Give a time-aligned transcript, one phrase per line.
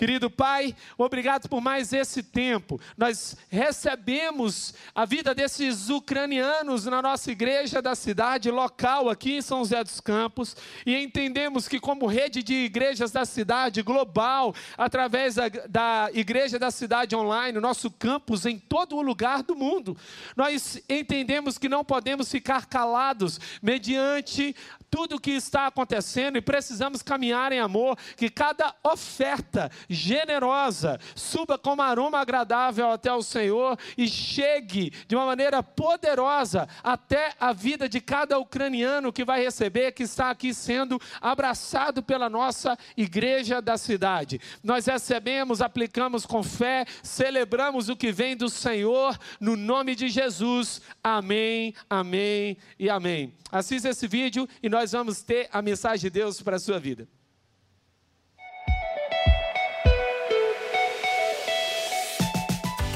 [0.00, 2.80] Querido Pai, obrigado por mais esse tempo.
[2.96, 9.58] Nós recebemos a vida desses ucranianos na nossa igreja da cidade local, aqui em São
[9.58, 15.48] José dos Campos, e entendemos que, como rede de igrejas da cidade global, através da,
[15.68, 19.94] da Igreja da Cidade Online, nosso campus em todo o lugar do mundo,
[20.34, 24.56] nós entendemos que não podemos ficar calados mediante
[24.90, 31.56] tudo o que está acontecendo e precisamos caminhar em amor, que cada oferta generosa suba
[31.56, 37.88] como aroma agradável até o Senhor e chegue de uma maneira poderosa até a vida
[37.88, 43.76] de cada ucraniano que vai receber, que está aqui sendo abraçado pela nossa igreja da
[43.76, 44.40] cidade.
[44.62, 50.80] Nós recebemos, aplicamos com fé, celebramos o que vem do Senhor, no nome de Jesus.
[51.02, 53.34] Amém, amém e amém.
[53.52, 57.06] Assista esse vídeo e nós vamos ter a mensagem de Deus para a sua vida.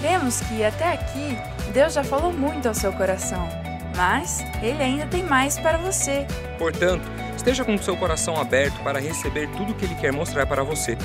[0.00, 1.36] Cremos que até aqui
[1.72, 3.48] Deus já falou muito ao seu coração,
[3.96, 6.26] mas Ele ainda tem mais para você.
[6.58, 7.04] Portanto,
[7.36, 10.62] esteja com o seu coração aberto para receber tudo o que Ele quer mostrar para
[10.62, 10.96] você.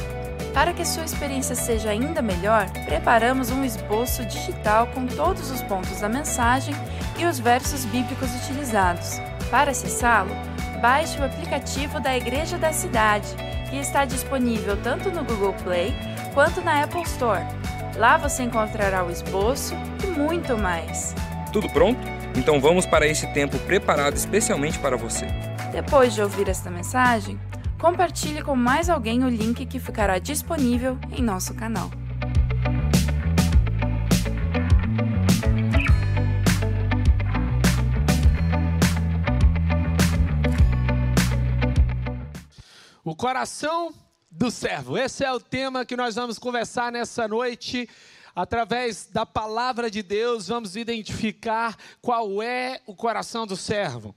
[0.54, 6.02] Para que sua experiência seja ainda melhor, preparamos um esboço digital com todos os pontos
[6.02, 6.76] da mensagem
[7.18, 9.29] e os versos bíblicos utilizados.
[9.50, 10.32] Para acessá-lo,
[10.80, 13.28] baixe o aplicativo da Igreja da Cidade,
[13.70, 15.94] que está disponível tanto no Google Play
[16.34, 17.44] quanto na Apple Store.
[17.98, 19.74] Lá você encontrará o esboço
[20.04, 21.16] e muito mais.
[21.52, 22.00] Tudo pronto?
[22.36, 25.26] Então vamos para esse tempo preparado especialmente para você.
[25.72, 27.40] Depois de ouvir esta mensagem,
[27.80, 31.90] compartilhe com mais alguém o link que ficará disponível em nosso canal.
[43.10, 43.92] O coração
[44.30, 44.96] do servo.
[44.96, 47.90] Esse é o tema que nós vamos conversar nessa noite.
[48.36, 54.14] Através da palavra de Deus, vamos identificar qual é o coração do servo.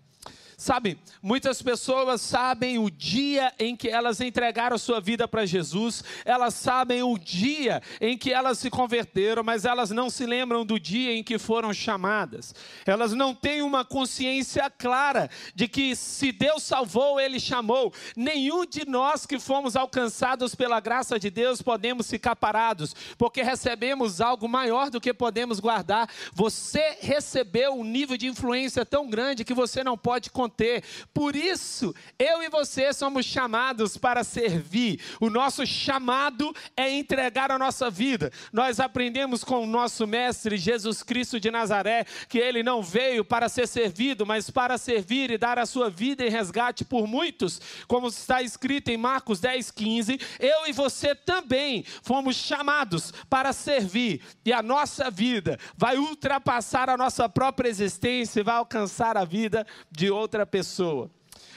[0.62, 6.54] Sabe, muitas pessoas sabem o dia em que elas entregaram sua vida para Jesus, elas
[6.54, 11.14] sabem o dia em que elas se converteram, mas elas não se lembram do dia
[11.14, 12.54] em que foram chamadas.
[12.86, 17.92] Elas não têm uma consciência clara de que se Deus salvou, Ele chamou.
[18.14, 24.20] Nenhum de nós que fomos alcançados pela graça de Deus podemos ficar parados, porque recebemos
[24.20, 26.08] algo maior do que podemos guardar.
[26.32, 30.82] Você recebeu um nível de influência tão grande que você não pode contar ter.
[31.12, 35.00] Por isso, eu e você somos chamados para servir.
[35.20, 38.30] O nosso chamado é entregar a nossa vida.
[38.52, 43.48] Nós aprendemos com o nosso mestre Jesus Cristo de Nazaré que ele não veio para
[43.48, 48.08] ser servido, mas para servir e dar a sua vida em resgate por muitos, como
[48.08, 50.18] está escrito em Marcos 10, 15.
[50.38, 56.96] Eu e você também fomos chamados para servir, e a nossa vida vai ultrapassar a
[56.96, 61.10] nossa própria existência e vai alcançar a vida de outra pessoa.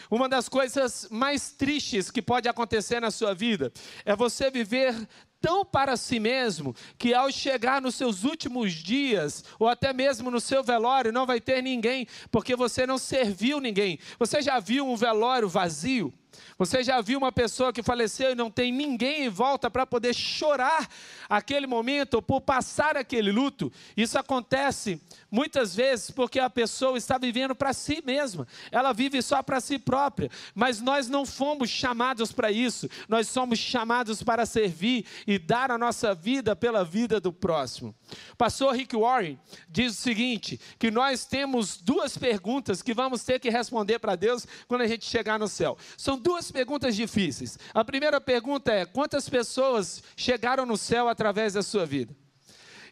[0.09, 3.71] Uma das coisas mais tristes que pode acontecer na sua vida
[4.05, 4.95] é você viver
[5.41, 10.39] tão para si mesmo que ao chegar nos seus últimos dias, ou até mesmo no
[10.39, 13.99] seu velório, não vai ter ninguém, porque você não serviu ninguém.
[14.17, 16.13] Você já viu um velório vazio?
[16.57, 20.13] Você já viu uma pessoa que faleceu e não tem ninguém em volta para poder
[20.13, 20.89] chorar
[21.29, 23.71] aquele momento ou por passar aquele luto?
[23.95, 29.43] Isso acontece muitas vezes porque a pessoa está vivendo para si mesma, ela vive só
[29.43, 35.05] para si própria, mas nós não fomos chamados para isso, nós somos chamados para servir
[35.27, 37.93] e dar a nossa vida pela vida do próximo.
[38.37, 39.39] Pastor Rick Warren
[39.69, 44.47] diz o seguinte: que nós temos duas perguntas que vamos ter que responder para Deus
[44.67, 45.77] quando a gente chegar no céu.
[45.97, 47.59] São duas perguntas difíceis.
[47.71, 52.15] A primeira pergunta é: quantas pessoas chegaram no céu através da sua vida?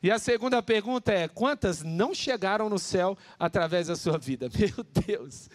[0.04, 4.48] E a segunda pergunta é: quantas não chegaram no céu através da sua vida?
[4.56, 5.50] Meu Deus,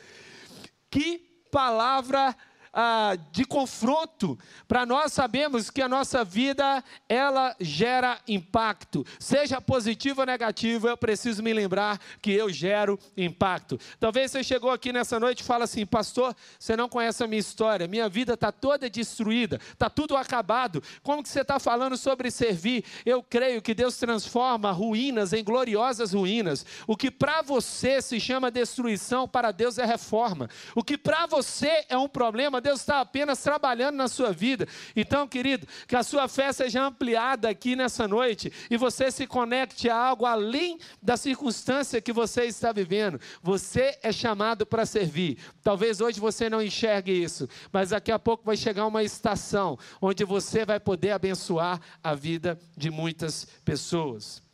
[0.91, 1.19] que
[1.53, 2.37] palavra
[2.73, 10.21] ah, de confronto, para nós sabemos que a nossa vida ela gera impacto, seja positivo
[10.21, 13.79] ou negativo, eu preciso me lembrar que eu gero impacto.
[13.99, 17.41] Talvez você chegou aqui nessa noite e fala assim, pastor, você não conhece a minha
[17.41, 20.83] história, minha vida está toda destruída, está tudo acabado.
[21.03, 22.85] Como que você está falando sobre servir?
[23.05, 26.65] Eu creio que Deus transforma ruínas em gloriosas ruínas.
[26.87, 30.49] O que para você se chama destruição, para Deus é reforma.
[30.75, 34.69] O que para você é um problema, Deus está apenas trabalhando na sua vida.
[34.95, 39.89] Então, querido, que a sua fé seja ampliada aqui nessa noite e você se conecte
[39.89, 43.19] a algo além da circunstância que você está vivendo.
[43.43, 45.39] Você é chamado para servir.
[45.63, 50.23] Talvez hoje você não enxergue isso, mas daqui a pouco vai chegar uma estação onde
[50.25, 54.48] você vai poder abençoar a vida de muitas pessoas.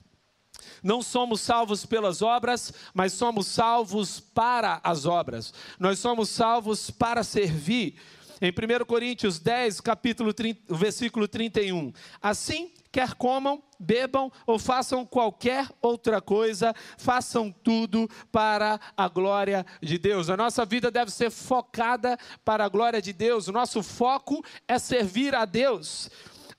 [0.85, 5.55] Não somos salvos pelas obras, mas somos salvos para as obras.
[5.81, 7.97] Nós somos salvos para servir.
[8.39, 11.91] Em 1 Coríntios 10, capítulo 30, versículo 31.
[12.21, 19.97] Assim, quer comam, bebam ou façam qualquer outra coisa, façam tudo para a glória de
[19.97, 20.29] Deus.
[20.29, 23.49] A nossa vida deve ser focada para a glória de Deus.
[23.49, 26.11] O nosso foco é servir a Deus.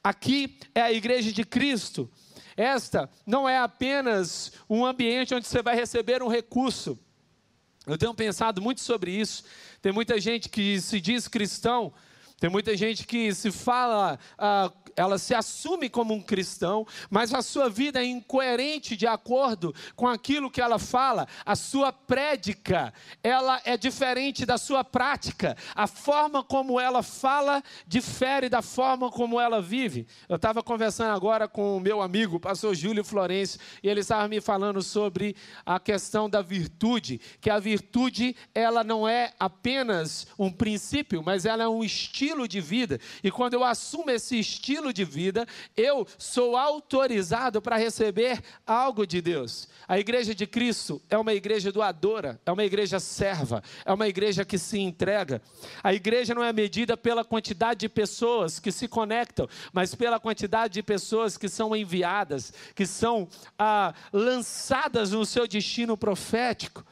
[0.03, 2.09] Aqui é a igreja de Cristo.
[2.55, 6.97] Esta não é apenas um ambiente onde você vai receber um recurso.
[7.85, 9.43] Eu tenho pensado muito sobre isso.
[9.81, 11.93] Tem muita gente que se diz cristão,
[12.39, 17.41] tem muita gente que se fala ah, ela se assume como um cristão, mas a
[17.41, 21.27] sua vida é incoerente de acordo com aquilo que ela fala.
[21.45, 25.57] A sua prédica, ela é diferente da sua prática.
[25.75, 30.07] A forma como ela fala difere da forma como ela vive.
[30.29, 34.39] Eu estava conversando agora com o meu amigo, pastor Júlio Florencio, e ele estava me
[34.39, 35.35] falando sobre
[35.65, 41.63] a questão da virtude, que a virtude, ela não é apenas um princípio, mas ela
[41.63, 42.99] é um estilo de vida.
[43.23, 49.05] E quando eu assumo esse estilo estilo de vida, eu sou autorizado para receber algo
[49.05, 49.67] de Deus.
[49.87, 54.43] A igreja de Cristo é uma igreja doadora, é uma igreja serva, é uma igreja
[54.43, 55.41] que se entrega.
[55.83, 60.73] A igreja não é medida pela quantidade de pessoas que se conectam, mas pela quantidade
[60.73, 63.27] de pessoas que são enviadas, que são
[63.57, 66.83] ah, lançadas no seu destino profético.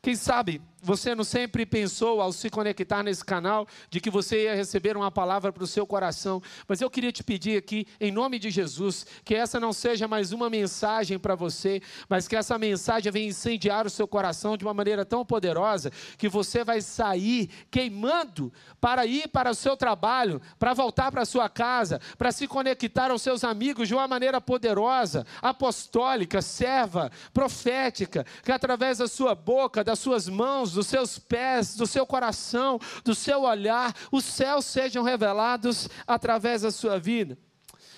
[0.00, 4.54] Quem sabe você não sempre pensou, ao se conectar nesse canal, de que você ia
[4.54, 8.38] receber uma palavra para o seu coração, mas eu queria te pedir aqui, em nome
[8.38, 13.10] de Jesus, que essa não seja mais uma mensagem para você, mas que essa mensagem
[13.10, 18.52] venha incendiar o seu coração de uma maneira tão poderosa que você vai sair queimando
[18.80, 23.10] para ir para o seu trabalho, para voltar para a sua casa, para se conectar
[23.10, 29.82] aos seus amigos de uma maneira poderosa, apostólica, serva, profética, que através da sua boca,
[29.82, 34.64] das suas mãos, mãos, dos seus pés, do seu coração, do seu olhar, os céus
[34.66, 37.38] sejam revelados através da sua vida.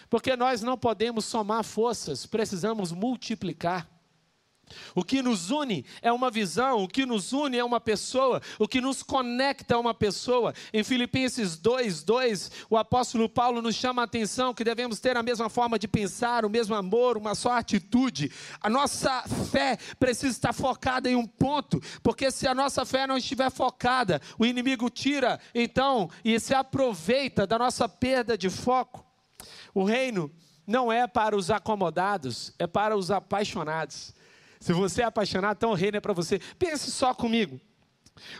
[0.08, 3.88] Porque nós não podemos somar forças, precisamos multiplicar.
[4.94, 8.68] O que nos une é uma visão, o que nos une é uma pessoa, o
[8.68, 10.54] que nos conecta é uma pessoa.
[10.72, 15.22] Em Filipenses 2, 2, o apóstolo Paulo nos chama a atenção que devemos ter a
[15.22, 18.30] mesma forma de pensar, o mesmo amor, uma só atitude.
[18.60, 23.16] A nossa fé precisa estar focada em um ponto, porque se a nossa fé não
[23.16, 29.04] estiver focada, o inimigo tira então e se aproveita da nossa perda de foco.
[29.74, 30.30] O reino
[30.66, 34.14] não é para os acomodados, é para os apaixonados.
[34.60, 36.38] Se você é apaixonado, então o reino é para você.
[36.58, 37.58] Pense só comigo.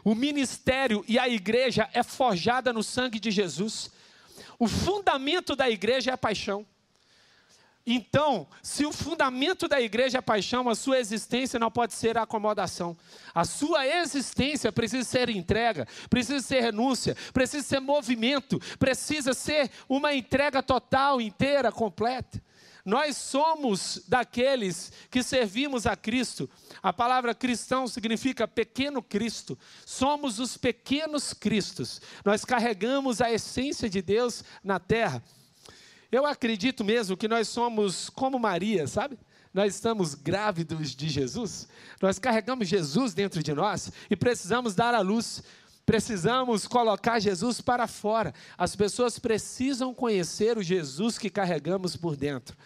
[0.04, 3.90] O ministério e a igreja é forjada no sangue de Jesus.
[4.58, 6.66] O fundamento da igreja é a paixão.
[7.86, 12.18] Então, se o fundamento da igreja é a paixão, a sua existência não pode ser
[12.18, 12.94] a acomodação.
[13.34, 20.14] A sua existência precisa ser entrega, precisa ser renúncia, precisa ser movimento, precisa ser uma
[20.14, 22.40] entrega total, inteira, completa.
[22.84, 26.48] Nós somos daqueles que servimos a Cristo.
[26.82, 29.58] A palavra cristão significa pequeno Cristo.
[29.84, 32.00] Somos os pequenos Cristos.
[32.24, 35.22] Nós carregamos a essência de Deus na terra.
[36.10, 39.18] Eu acredito mesmo que nós somos como Maria, sabe?
[39.52, 41.68] Nós estamos grávidos de Jesus.
[42.00, 45.42] Nós carregamos Jesus dentro de nós e precisamos dar à luz.
[45.90, 48.32] Precisamos colocar Jesus para fora.
[48.56, 52.56] As pessoas precisam conhecer o Jesus que carregamos por dentro.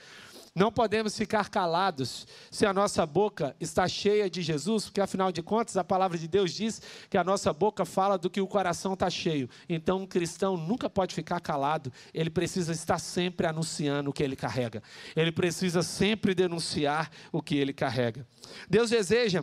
[0.55, 5.43] Não podemos ficar calados se a nossa boca está cheia de Jesus, porque afinal de
[5.43, 8.93] contas a palavra de Deus diz que a nossa boca fala do que o coração
[8.93, 9.49] está cheio.
[9.71, 14.37] Então um cristão nunca pode ficar calado, ele precisa estar sempre anunciando o que ele
[14.37, 14.83] carrega,
[15.17, 18.27] ele precisa sempre denunciar o que ele carrega.
[18.69, 19.43] Deus deseja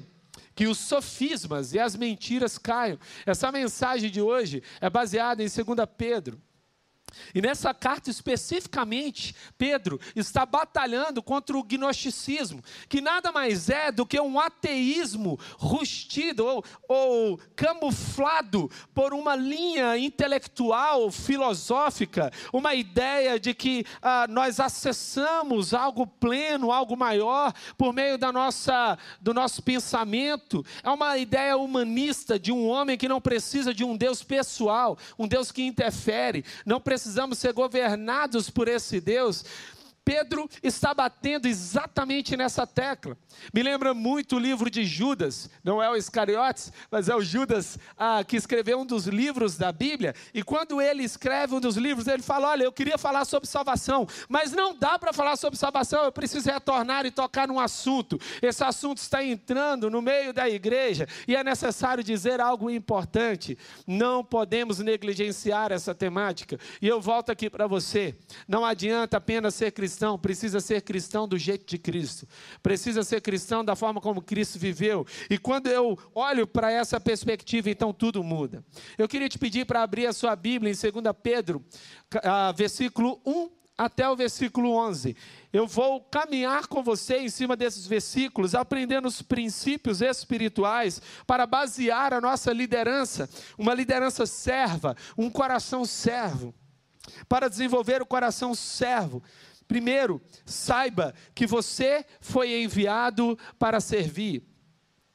[0.55, 2.99] que os sofismas e as mentiras caiam.
[3.25, 6.41] Essa mensagem de hoje é baseada em 2 Pedro
[7.33, 14.05] e nessa carta especificamente, Pedro está batalhando contra o gnosticismo, que nada mais é do
[14.05, 23.53] que um ateísmo rustido ou, ou camuflado por uma linha intelectual, filosófica, uma ideia de
[23.53, 30.65] que ah, nós acessamos algo pleno, algo maior, por meio da nossa, do nosso pensamento.
[30.83, 35.27] É uma ideia humanista de um homem que não precisa de um Deus pessoal, um
[35.27, 39.43] Deus que interfere, não precisa precisamos ser governados por esse Deus.
[40.03, 43.15] Pedro está batendo exatamente nessa tecla.
[43.53, 47.77] Me lembra muito o livro de Judas, não é o Iscariotes, mas é o Judas
[47.97, 50.15] ah, que escreveu um dos livros da Bíblia.
[50.33, 54.07] E quando ele escreve um dos livros, ele fala: Olha, eu queria falar sobre salvação,
[54.27, 58.19] mas não dá para falar sobre salvação, eu preciso retornar e tocar num assunto.
[58.41, 63.57] Esse assunto está entrando no meio da igreja e é necessário dizer algo importante.
[63.85, 66.59] Não podemos negligenciar essa temática.
[66.81, 68.15] E eu volto aqui para você:
[68.47, 72.27] não adianta apenas ser cristão, precisa ser cristão do jeito de Cristo,
[72.61, 75.05] precisa ser cristão da forma como Cristo viveu.
[75.29, 78.63] E quando eu olho para essa perspectiva, então tudo muda.
[78.97, 81.63] Eu queria te pedir para abrir a sua Bíblia em 2 Pedro,
[82.15, 85.15] uh, versículo 1 até o versículo 11.
[85.51, 92.13] Eu vou caminhar com você em cima desses versículos, aprendendo os princípios espirituais para basear
[92.13, 96.53] a nossa liderança, uma liderança serva, um coração servo,
[97.27, 99.23] para desenvolver o coração servo.
[99.71, 104.43] Primeiro, saiba que você foi enviado para servir.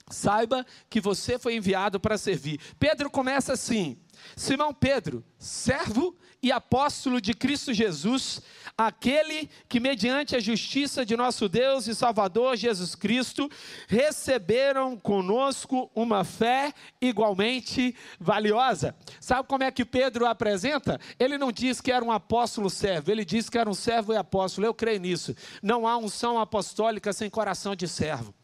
[0.08, 2.58] Saiba que você foi enviado para servir.
[2.78, 3.98] Pedro começa assim:
[4.34, 8.40] Simão Pedro, servo e apóstolo de Cristo Jesus,
[8.76, 13.50] aquele que, mediante a justiça de nosso Deus e Salvador Jesus Cristo,
[13.88, 18.94] receberam conosco uma fé igualmente valiosa.
[19.20, 21.00] Sabe como é que Pedro apresenta?
[21.18, 24.16] Ele não diz que era um apóstolo servo, ele diz que era um servo e
[24.16, 24.66] apóstolo.
[24.66, 25.34] Eu creio nisso.
[25.62, 28.35] Não há unção apostólica sem coração de servo.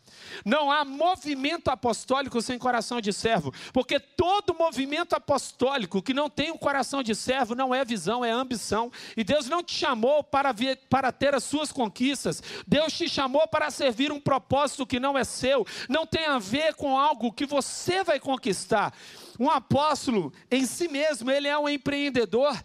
[0.44, 6.50] Não há movimento apostólico sem coração de servo, porque todo movimento apostólico que não tem
[6.50, 8.90] um coração de servo não é visão, é ambição.
[9.16, 10.54] E Deus não te chamou para,
[10.88, 15.24] para ter as suas conquistas, Deus te chamou para servir um propósito que não é
[15.24, 18.92] seu, não tem a ver com algo que você vai conquistar.
[19.42, 22.56] Um apóstolo em si mesmo, ele é um empreendedor,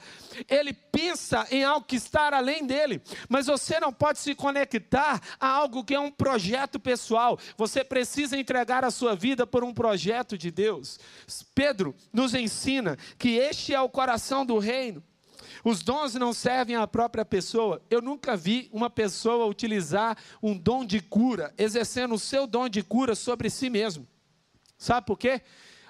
[0.48, 5.48] ele pensa em algo que está além dele, mas você não pode se conectar a
[5.48, 10.38] algo que é um projeto pessoal, você precisa entregar a sua vida por um projeto
[10.38, 11.00] de Deus.
[11.56, 15.04] Pedro nos ensina que este é o coração do reino.
[15.64, 17.82] Os dons não servem à própria pessoa.
[17.90, 22.84] Eu nunca vi uma pessoa utilizar um dom de cura, exercendo o seu dom de
[22.84, 24.08] cura sobre si mesmo.
[24.78, 25.42] Sabe por quê?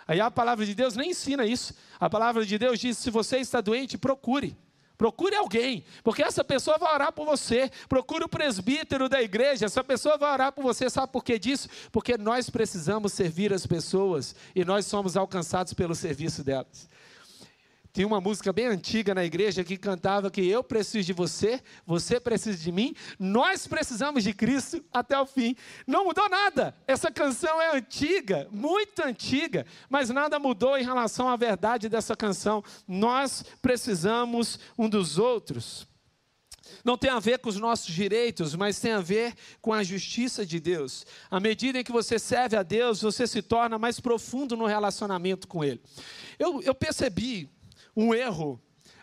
[0.08, 1.74] Aí a palavra de Deus nem ensina isso.
[2.00, 4.56] A palavra de Deus diz: se você está doente, procure.
[4.98, 7.70] Procure alguém, porque essa pessoa vai orar por você.
[7.88, 10.90] Procure o presbítero da igreja, essa pessoa vai orar por você.
[10.90, 11.70] Sabe por que disso?
[11.92, 16.90] Porque nós precisamos servir as pessoas e nós somos alcançados pelo serviço delas.
[17.98, 22.20] Tinha uma música bem antiga na igreja que cantava que eu preciso de você, você
[22.20, 25.56] precisa de mim, nós precisamos de Cristo até o fim.
[25.88, 26.76] Não mudou nada.
[26.86, 32.64] Essa canção é antiga, muito antiga, mas nada mudou em relação à verdade dessa canção.
[32.88, 35.88] Nós precisamos um dos outros.
[36.84, 40.46] Não tem a ver com os nossos direitos, mas tem a ver com a justiça
[40.46, 41.04] de Deus.
[41.32, 45.48] À medida em que você serve a Deus, você se torna mais profundo no relacionamento
[45.48, 45.82] com Ele.
[46.38, 47.50] Eu, eu percebi
[47.98, 48.62] um erro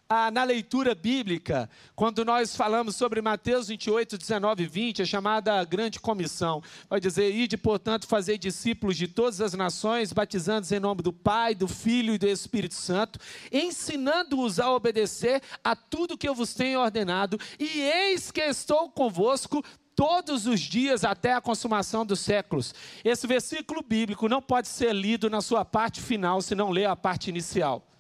[0.09, 5.65] ah, na leitura bíblica, quando nós falamos sobre Mateus 28, 19 e 20, a chamada
[5.65, 6.63] grande comissão.
[6.89, 11.55] Vai dizer: Ide, portanto, fazer discípulos de todas as nações, batizando-os em nome do Pai,
[11.55, 13.19] do Filho e do Espírito Santo,
[13.51, 19.65] ensinando-os a obedecer a tudo que eu vos tenho ordenado, e eis que estou convosco
[19.97, 22.75] todos os dias até a consumação dos séculos.
[23.05, 26.97] Esse versículo bíblico não pode ser lido na sua parte final se não ler a
[26.97, 27.94] parte inicial.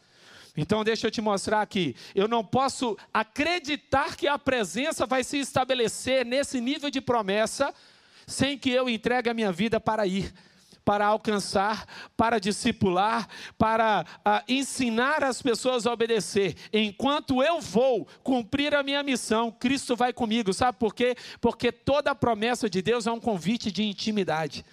[0.56, 1.96] Então, deixa eu te mostrar aqui.
[2.14, 7.74] Eu não posso acreditar que a presença vai se estabelecer nesse nível de promessa
[8.26, 10.32] sem que eu entregue a minha vida para ir,
[10.84, 16.56] para alcançar, para discipular, para uh, ensinar as pessoas a obedecer.
[16.72, 20.52] Enquanto eu vou cumprir a minha missão, Cristo vai comigo.
[20.52, 21.16] Sabe por quê?
[21.40, 24.64] Porque toda promessa de Deus é um convite de intimidade.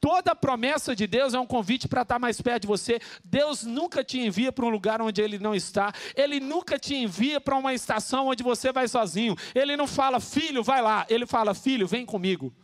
[0.00, 3.00] Toda promessa de Deus é um convite para estar mais perto de você.
[3.24, 5.92] Deus nunca te envia para um lugar onde Ele não está.
[6.14, 9.36] Ele nunca te envia para uma estação onde você vai sozinho.
[9.54, 11.04] Ele não fala, filho, vai lá.
[11.08, 12.54] Ele fala, filho, vem comigo.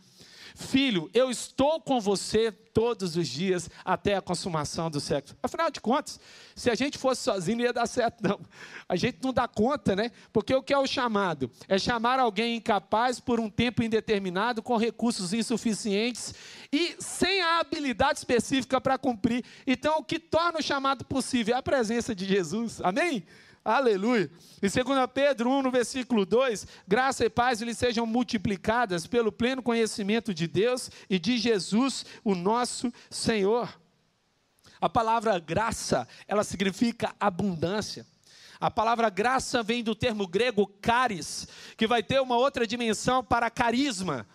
[0.55, 5.35] Filho, eu estou com você todos os dias até a consumação do sexo.
[5.43, 6.17] Afinal de contas,
[6.55, 8.39] se a gente fosse sozinho, não ia dar certo, não.
[8.87, 10.11] A gente não dá conta, né?
[10.31, 11.51] Porque o que é o chamado?
[11.67, 16.33] É chamar alguém incapaz por um tempo indeterminado, com recursos insuficientes
[16.71, 19.43] e sem a habilidade específica para cumprir.
[19.67, 22.79] Então, o que torna o chamado possível é a presença de Jesus.
[22.81, 23.25] Amém?
[23.65, 24.29] Aleluia.
[24.61, 29.63] Em 2 Pedro 1, no versículo 2, graça e paz lhes sejam multiplicadas pelo pleno
[29.63, 33.75] conhecimento de Deus e de Jesus, o nosso Senhor.
[34.79, 38.05] A palavra graça, ela significa abundância.
[38.59, 43.49] A palavra graça vem do termo grego caris, que vai ter uma outra dimensão para
[43.49, 44.27] carisma.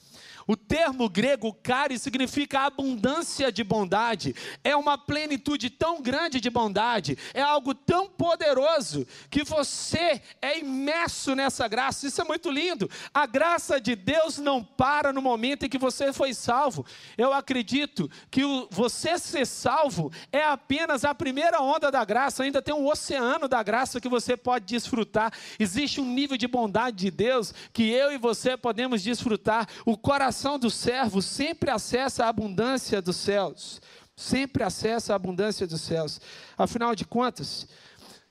[0.51, 4.35] O termo grego cari significa abundância de bondade.
[4.65, 11.37] É uma plenitude tão grande de bondade, é algo tão poderoso que você é imerso
[11.37, 12.05] nessa graça.
[12.05, 12.91] Isso é muito lindo.
[13.15, 16.85] A graça de Deus não para no momento em que você foi salvo.
[17.17, 22.75] Eu acredito que você ser salvo é apenas a primeira onda da graça, ainda tem
[22.75, 25.33] um oceano da graça que você pode desfrutar.
[25.61, 29.69] Existe um nível de bondade de Deus que eu e você podemos desfrutar.
[29.87, 33.79] O coração coração do servo sempre acessa a abundância dos céus.
[34.17, 36.19] Sempre acessa a abundância dos céus.
[36.57, 37.69] Afinal de contas,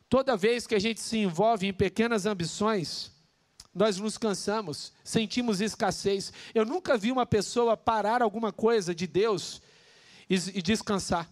[0.09, 3.11] toda vez que a gente se envolve em pequenas ambições,
[3.75, 6.33] nós nos cansamos, sentimos escassez.
[6.55, 9.61] Eu nunca vi uma pessoa parar alguma coisa de Deus
[10.27, 11.29] e, e descansar.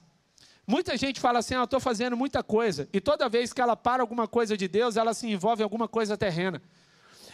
[0.67, 2.87] Muita gente fala assim: ah, eu estou fazendo muita coisa.
[2.93, 5.87] E toda vez que ela para alguma coisa de Deus, ela se envolve em alguma
[5.87, 6.61] coisa terrena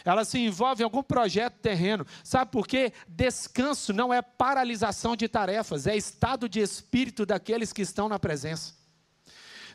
[0.04, 2.06] ela se envolve em algum projeto terreno.
[2.22, 2.92] Sabe por quê?
[3.08, 8.74] Descanso não é paralisação de tarefas, é estado de espírito daqueles que estão na presença.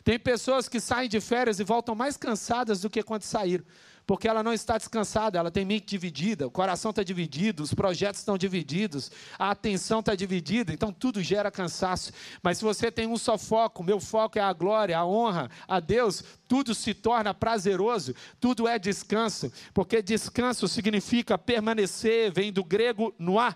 [0.04, 3.64] Tem pessoas que saem de férias e voltam mais cansadas do que quando saíram
[4.10, 8.18] porque ela não está descansada, ela tem mente dividida, o coração está dividido, os projetos
[8.18, 12.10] estão divididos, a atenção está dividida, então tudo gera cansaço.
[12.42, 15.78] Mas se você tem um só foco, meu foco é a glória, a honra a
[15.78, 23.14] Deus, tudo se torna prazeroso, tudo é descanso, porque descanso significa permanecer, vem do grego
[23.16, 23.54] noá,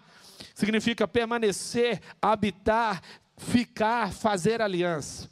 [0.55, 3.03] significa permanecer, habitar,
[3.37, 5.29] ficar, fazer aliança.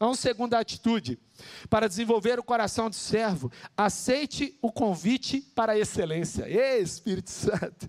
[0.00, 1.20] Uma segunda atitude,
[1.68, 6.48] para desenvolver o coração do servo, aceite o convite para a excelência.
[6.48, 7.88] Ei, Espírito Santo.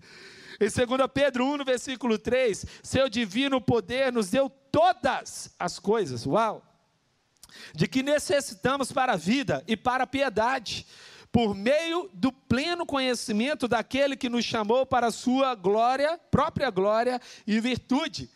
[0.60, 6.26] Em 2 Pedro 1, no versículo 3, seu divino poder nos deu todas as coisas,
[6.26, 6.64] uau,
[7.74, 10.86] de que necessitamos para a vida e para a piedade,
[11.30, 17.20] por meio do pleno conhecimento daquele que nos chamou para a sua glória, própria glória
[17.46, 18.28] e virtude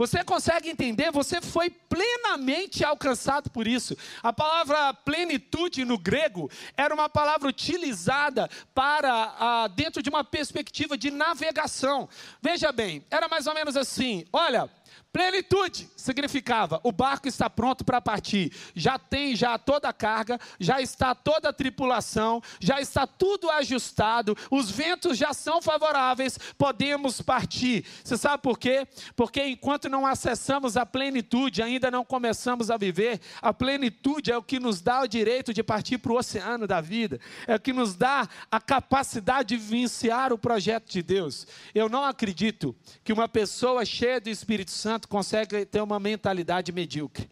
[0.00, 1.10] você consegue entender?
[1.10, 3.94] Você foi plenamente alcançado por isso.
[4.22, 10.96] A palavra plenitude no grego era uma palavra utilizada para ah, dentro de uma perspectiva
[10.96, 12.08] de navegação.
[12.40, 14.70] Veja bem, era mais ou menos assim: olha,
[15.12, 20.80] Plenitude significava o barco está pronto para partir, já tem já toda a carga, já
[20.80, 27.84] está toda a tripulação, já está tudo ajustado, os ventos já são favoráveis, podemos partir.
[28.04, 28.86] Você sabe por quê?
[29.16, 33.20] Porque enquanto não acessamos a plenitude, ainda não começamos a viver.
[33.42, 36.80] A plenitude é o que nos dá o direito de partir para o oceano da
[36.80, 41.46] vida, é o que nos dá a capacidade de vivenciar o projeto de Deus.
[41.74, 46.70] Eu não acredito que uma pessoa cheia do Espírito Santo Santo consegue ter uma mentalidade
[46.72, 47.28] medíocre.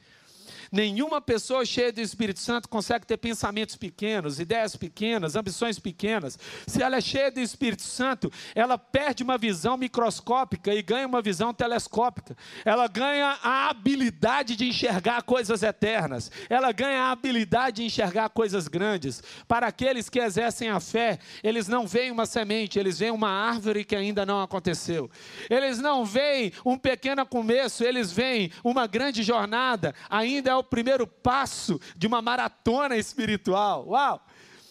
[0.71, 6.39] Nenhuma pessoa cheia do Espírito Santo consegue ter pensamentos pequenos, ideias pequenas, ambições pequenas.
[6.67, 11.23] Se ela é cheia do Espírito Santo, ela perde uma visão microscópica e ganha uma
[11.23, 12.37] visão telescópica.
[12.65, 16.31] Ela ganha a habilidade de enxergar coisas eternas.
[16.49, 19.23] Ela ganha a habilidade de enxergar coisas grandes.
[19.47, 23.85] Para aqueles que exercem a fé, eles não veem uma semente, eles veem uma árvore
[23.85, 25.11] que ainda não aconteceu.
[25.49, 29.95] Eles não veem um pequeno começo, eles veem uma grande jornada.
[30.11, 33.89] Ainda é o primeiro passo de uma maratona espiritual.
[33.89, 34.23] Uau!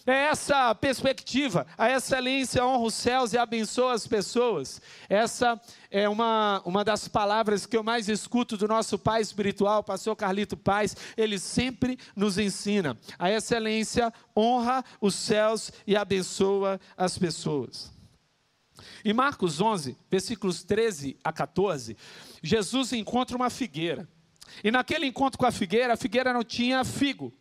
[0.08, 1.66] É essa perspectiva.
[1.76, 4.80] A excelência honra os céus e abençoa as pessoas.
[5.06, 10.16] Essa é uma, uma das palavras que eu mais escuto do nosso pai espiritual, pastor
[10.16, 10.96] Carlito Paz.
[11.14, 12.98] Ele sempre nos ensina.
[13.18, 17.92] A excelência honra os céus e abençoa as pessoas.
[19.04, 21.96] Em Marcos 11, versículos 13 a 14,
[22.42, 24.08] Jesus encontra uma figueira.
[24.62, 27.32] E naquele encontro com a figueira, a figueira não tinha figo.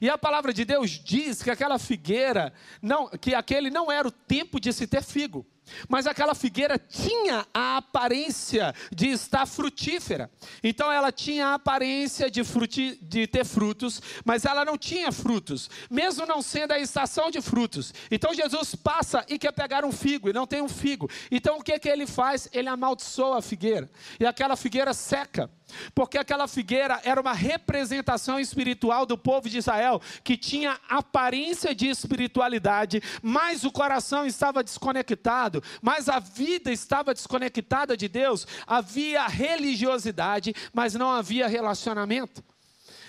[0.00, 4.12] E a palavra de Deus diz que aquela figueira, não, que aquele não era o
[4.12, 5.46] tempo de se ter figo.
[5.88, 10.30] Mas aquela figueira tinha a aparência de estar frutífera.
[10.62, 15.68] Então ela tinha a aparência de, fruti, de ter frutos, mas ela não tinha frutos,
[15.90, 17.92] mesmo não sendo a estação de frutos.
[18.10, 21.10] Então Jesus passa e quer pegar um figo, e não tem um figo.
[21.30, 22.48] Então o que, que ele faz?
[22.52, 25.50] Ele amaldiçoa a figueira, e aquela figueira seca.
[25.94, 31.88] Porque aquela figueira era uma representação espiritual do povo de Israel, que tinha aparência de
[31.88, 40.54] espiritualidade, mas o coração estava desconectado mas a vida estava desconectada de Deus, havia religiosidade,
[40.72, 42.42] mas não havia relacionamento.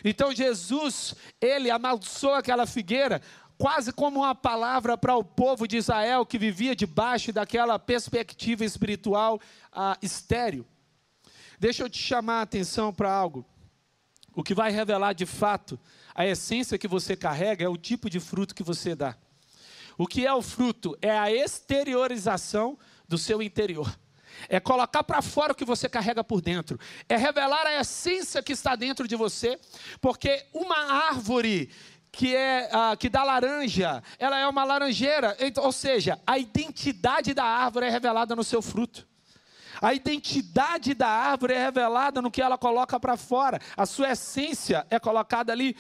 [0.04, 3.22] Então Jesus, ele amaldiçoou aquela figueira,
[3.58, 9.40] quase como uma palavra para o povo de Israel que vivia debaixo daquela perspectiva espiritual
[9.72, 10.66] ah, estéreo.
[11.60, 13.46] Deixa eu te chamar a atenção para algo.
[14.36, 15.80] O que vai revelar de fato
[16.14, 19.16] a essência que você carrega é o tipo de fruto que você dá.
[19.98, 20.98] O que é o fruto?
[21.02, 23.96] É a exteriorização do seu interior.
[24.48, 26.80] É colocar para fora o que você carrega por dentro.
[27.10, 29.60] É revelar a essência que está dentro de você.
[30.00, 31.72] Porque uma árvore
[32.12, 35.36] que é que dá laranja, ela é uma laranjeira.
[35.58, 39.08] Ou seja, a identidade da árvore é revelada no seu fruto.
[39.82, 43.60] A identidade da árvore é revelada no que ela coloca para fora.
[43.76, 45.76] A sua essência é colocada ali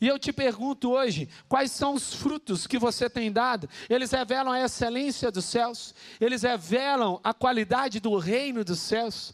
[0.00, 3.68] e eu te pergunto hoje, quais são os frutos que você tem dado?
[3.88, 9.32] Eles revelam a excelência dos céus, eles revelam a qualidade do reino dos céus.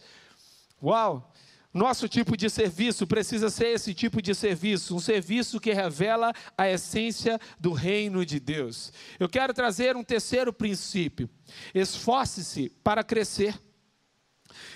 [0.83, 1.33] Uau!
[1.75, 6.70] Nosso tipo de serviço precisa ser esse tipo de serviço, um serviço que revela a
[6.70, 8.90] essência do reino de Deus.
[9.20, 11.29] Eu quero trazer um terceiro princípio:
[11.75, 13.55] esforce-se para crescer.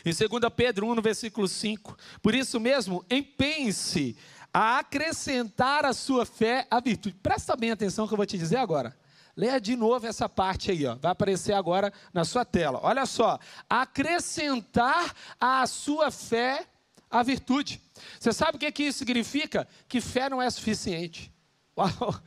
[0.04, 4.16] Em 2 Pedro 1, no versículo 5, por isso mesmo, empenhe-se
[4.52, 7.16] a acrescentar a sua fé à virtude.
[7.22, 8.96] Presta bem atenção que eu vou te dizer agora.
[9.36, 10.96] Leia de novo essa parte aí, ó.
[10.96, 12.80] vai aparecer agora na sua tela.
[12.82, 16.66] Olha só, acrescentar à sua fé
[17.10, 17.80] a virtude.
[18.18, 19.66] Você sabe o que, que isso significa?
[19.88, 21.32] Que fé não é suficiente.
[21.76, 22.20] Uau!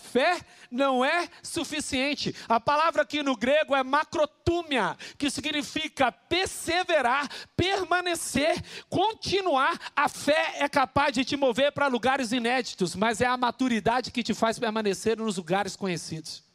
[0.00, 2.34] Fé não é suficiente.
[2.48, 9.78] A palavra aqui no grego é macrotúmia, que significa perseverar, permanecer, continuar.
[9.94, 14.22] A fé é capaz de te mover para lugares inéditos, mas é a maturidade que
[14.22, 16.47] te faz permanecer nos lugares conhecidos.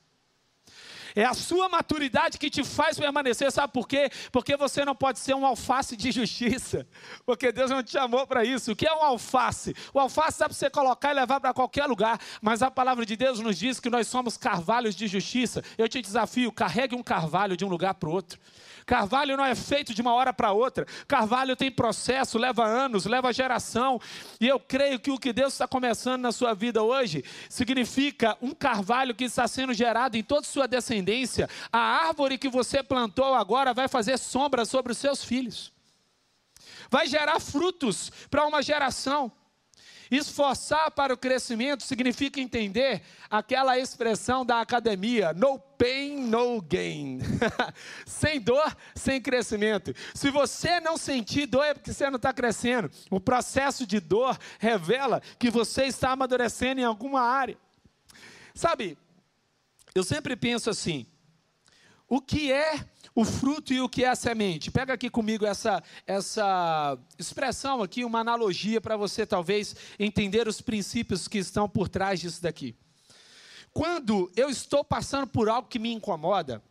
[1.16, 3.52] É a sua maturidade que te faz permanecer.
[3.52, 4.10] Sabe por quê?
[4.32, 6.88] Porque você não pode ser um alface de justiça.
[7.26, 8.72] Porque Deus não te chamou para isso.
[8.72, 9.76] O que é um alface?
[9.94, 12.20] O alface dá para você colocar e levar para qualquer lugar.
[12.42, 15.64] Mas a palavra de Deus nos diz que nós somos carvalhos de justiça.
[15.78, 18.40] Eu te desafio, carregue um carvalho de um lugar para o outro.
[18.86, 20.86] Carvalho não é feito de uma hora para outra.
[21.08, 24.00] Carvalho tem processo, leva anos, leva geração.
[24.40, 28.52] E eu creio que o que Deus está começando na sua vida hoje significa um
[28.52, 31.50] carvalho que está sendo gerado em toda sua descendência.
[31.72, 35.72] A árvore que você plantou agora vai fazer sombra sobre os seus filhos.
[36.90, 39.32] Vai gerar frutos para uma geração.
[40.16, 47.20] Esforçar para o crescimento significa entender aquela expressão da academia: no pain, no gain.
[48.06, 49.92] sem dor, sem crescimento.
[50.14, 52.92] Se você não sentir dor, é porque você não está crescendo.
[53.10, 57.58] O processo de dor revela que você está amadurecendo em alguma área.
[58.54, 58.96] Sabe,
[59.96, 61.08] eu sempre penso assim:
[62.08, 62.86] o que é
[63.16, 64.72] o fruto e o que é a semente?
[64.72, 71.28] Pega aqui comigo essa, essa expressão aqui, uma analogia para você talvez entender os princípios
[71.28, 72.76] que estão por trás disso daqui.
[73.72, 76.64] Quando eu estou passando por algo que me incomoda,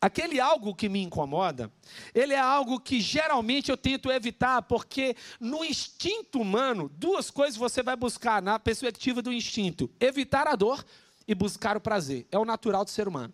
[0.00, 1.70] aquele algo que me incomoda,
[2.12, 7.82] ele é algo que geralmente eu tento evitar, porque no instinto humano, duas coisas você
[7.82, 10.84] vai buscar na perspectiva do instinto: evitar a dor
[11.28, 12.26] e buscar o prazer.
[12.32, 13.32] É o natural do ser humano.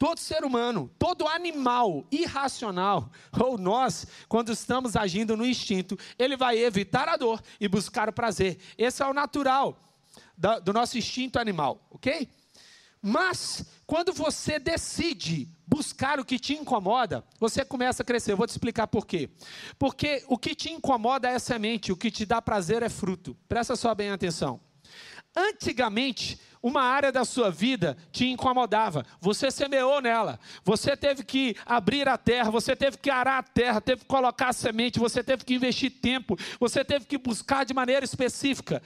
[0.00, 6.56] Todo ser humano, todo animal irracional, ou nós, quando estamos agindo no instinto, ele vai
[6.56, 8.58] evitar a dor e buscar o prazer.
[8.78, 9.78] Esse é o natural
[10.64, 12.26] do nosso instinto animal, ok?
[13.02, 18.32] Mas, quando você decide buscar o que te incomoda, você começa a crescer.
[18.32, 19.28] Eu vou te explicar por quê.
[19.78, 23.36] Porque o que te incomoda é semente, o que te dá prazer é fruto.
[23.46, 24.60] Presta só bem atenção.
[25.36, 32.08] Antigamente, uma área da sua vida te incomodava, você semeou nela, você teve que abrir
[32.08, 35.44] a terra, você teve que arar a terra, teve que colocar a semente, você teve
[35.44, 38.82] que investir tempo, você teve que buscar de maneira específica.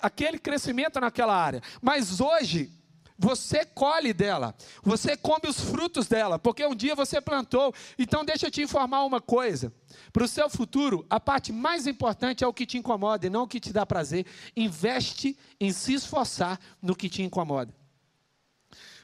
[0.00, 1.60] Aquele crescimento naquela área.
[1.82, 2.70] Mas hoje,
[3.16, 7.72] você colhe dela, você come os frutos dela, porque um dia você plantou.
[7.96, 9.72] Então, deixa eu te informar uma coisa:
[10.12, 13.44] para o seu futuro, a parte mais importante é o que te incomoda e não
[13.44, 14.26] o que te dá prazer.
[14.56, 17.72] Investe em se esforçar no que te incomoda.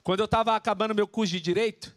[0.03, 1.95] Quando eu estava acabando meu curso de direito,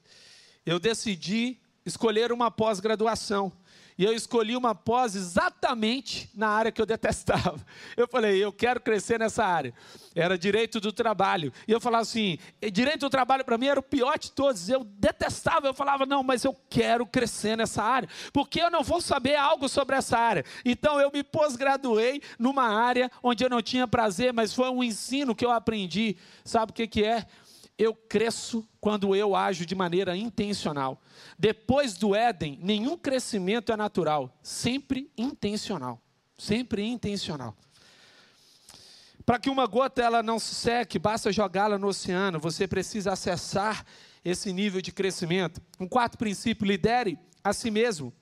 [0.66, 3.52] eu decidi escolher uma pós-graduação.
[3.98, 7.60] E eu escolhi uma pós exatamente na área que eu detestava.
[7.96, 9.74] Eu falei, eu quero crescer nessa área.
[10.16, 11.52] Era direito do trabalho.
[11.68, 12.38] E eu falava assim:
[12.72, 14.70] direito do trabalho para mim era o pior de todos.
[14.70, 15.68] Eu detestava.
[15.68, 18.10] Eu falava, não, mas eu quero crescer nessa área.
[18.32, 20.46] Porque eu não vou saber algo sobre essa área.
[20.64, 25.36] Então eu me pós-graduei numa área onde eu não tinha prazer, mas foi um ensino
[25.36, 26.16] que eu aprendi.
[26.44, 27.26] Sabe o que, que é?
[27.78, 31.02] Eu cresço quando eu ajo de maneira intencional.
[31.38, 36.00] Depois do Éden, nenhum crescimento é natural, sempre intencional.
[36.38, 37.56] Sempre intencional.
[39.26, 42.40] Para que uma gota ela não se seque, basta jogá-la no oceano.
[42.40, 43.86] Você precisa acessar
[44.24, 45.62] esse nível de crescimento.
[45.80, 48.14] Um quarto princípio: lidere a si mesmo.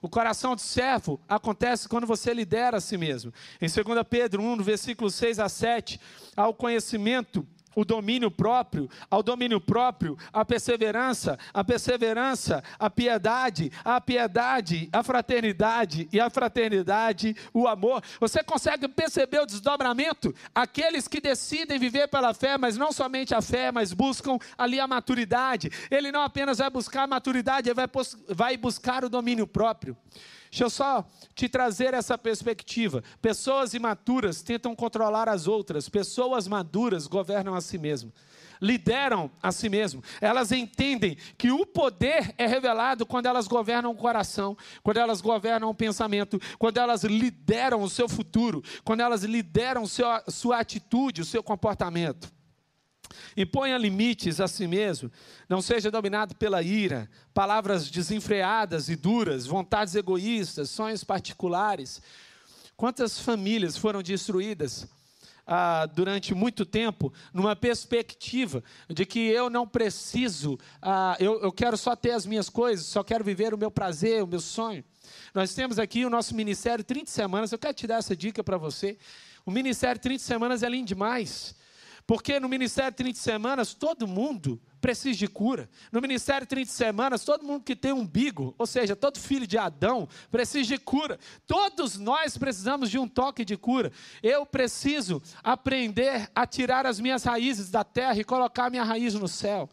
[0.00, 3.32] O coração de servo acontece quando você lidera a si mesmo.
[3.60, 6.00] Em 2 Pedro 1, versículo 6 a 7,
[6.36, 14.00] ao conhecimento o domínio próprio, ao domínio próprio, a perseverança, a perseverança, a piedade, a
[14.00, 18.02] piedade, a fraternidade e a fraternidade, o amor.
[18.20, 20.34] Você consegue perceber o desdobramento?
[20.54, 24.86] Aqueles que decidem viver pela fé, mas não somente a fé, mas buscam ali a
[24.86, 25.70] maturidade.
[25.90, 27.88] Ele não apenas vai buscar a maturidade, ele vai,
[28.28, 29.96] vai buscar o domínio próprio.
[30.50, 33.02] Deixa eu só te trazer essa perspectiva.
[33.20, 38.12] Pessoas imaturas tentam controlar as outras, pessoas maduras governam a si mesmas.
[38.60, 40.02] Lideram a si mesmo.
[40.20, 45.70] Elas entendem que o poder é revelado quando elas governam o coração, quando elas governam
[45.70, 51.24] o pensamento, quando elas lideram o seu futuro, quando elas lideram a sua atitude, o
[51.24, 52.37] seu comportamento.
[53.36, 55.10] Imponha limites a si mesmo,
[55.48, 62.02] não seja dominado pela ira, palavras desenfreadas e duras, vontades egoístas, sonhos particulares.
[62.76, 64.86] Quantas famílias foram destruídas
[65.50, 71.76] ah, durante muito tempo, numa perspectiva de que eu não preciso, ah, eu, eu quero
[71.78, 74.84] só ter as minhas coisas, só quero viver o meu prazer, o meu sonho.
[75.32, 78.58] Nós temos aqui o nosso ministério 30 semanas, eu quero te dar essa dica para
[78.58, 78.98] você.
[79.46, 81.54] O ministério 30 semanas é lindo demais.
[82.08, 85.68] Porque no Ministério 30 Semanas, todo mundo precisa de cura.
[85.92, 90.08] No Ministério 30 Semanas, todo mundo que tem umbigo, ou seja, todo filho de Adão,
[90.30, 91.18] precisa de cura.
[91.46, 93.92] Todos nós precisamos de um toque de cura.
[94.22, 99.12] Eu preciso aprender a tirar as minhas raízes da terra e colocar a minha raiz
[99.12, 99.68] no céu.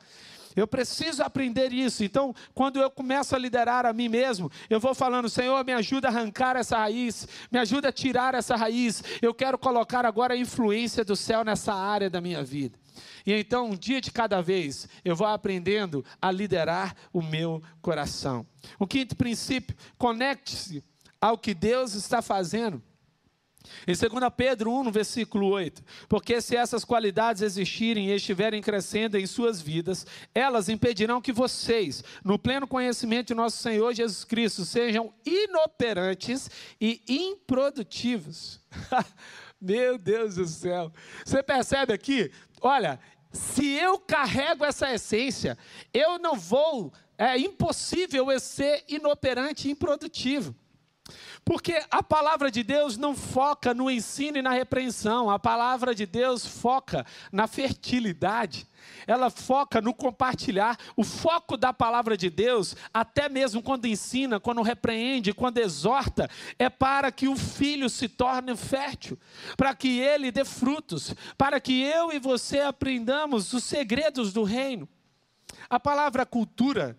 [0.55, 2.03] Eu preciso aprender isso.
[2.03, 6.07] Então, quando eu começo a liderar a mim mesmo, eu vou falando: Senhor, me ajuda
[6.07, 9.03] a arrancar essa raiz, me ajuda a tirar essa raiz.
[9.21, 12.77] Eu quero colocar agora a influência do céu nessa área da minha vida.
[13.25, 18.45] E então, um dia de cada vez, eu vou aprendendo a liderar o meu coração.
[18.79, 20.83] O quinto princípio: conecte-se
[21.19, 22.81] ao que Deus está fazendo.
[23.87, 29.17] Em 2 Pedro 1, no versículo 8: Porque se essas qualidades existirem e estiverem crescendo
[29.17, 34.65] em suas vidas, elas impedirão que vocês, no pleno conhecimento de nosso Senhor Jesus Cristo,
[34.65, 36.49] sejam inoperantes
[36.79, 38.59] e improdutivos.
[39.59, 40.91] Meu Deus do céu.
[41.25, 42.31] Você percebe aqui?
[42.61, 42.99] Olha,
[43.31, 45.57] se eu carrego essa essência,
[45.93, 50.55] eu não vou, é impossível eu ser inoperante e improdutivo.
[51.43, 56.05] Porque a palavra de Deus não foca no ensino e na repreensão, a palavra de
[56.05, 58.67] Deus foca na fertilidade,
[59.05, 60.77] ela foca no compartilhar.
[60.95, 66.69] O foco da palavra de Deus, até mesmo quando ensina, quando repreende, quando exorta, é
[66.69, 69.19] para que o filho se torne fértil,
[69.55, 74.89] para que ele dê frutos, para que eu e você aprendamos os segredos do reino.
[75.69, 76.97] A palavra cultura,